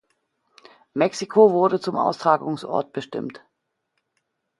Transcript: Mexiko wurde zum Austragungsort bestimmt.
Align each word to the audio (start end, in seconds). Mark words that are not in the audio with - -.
Mexiko 0.95 1.51
wurde 1.51 1.79
zum 1.79 1.95
Austragungsort 1.95 2.91
bestimmt. 2.91 3.45